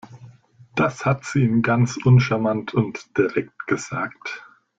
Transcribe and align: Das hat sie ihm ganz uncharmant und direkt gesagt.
Das 0.73 1.05
hat 1.05 1.25
sie 1.25 1.43
ihm 1.43 1.61
ganz 1.61 1.95
uncharmant 1.95 2.73
und 2.73 3.15
direkt 3.15 3.67
gesagt. 3.67 4.43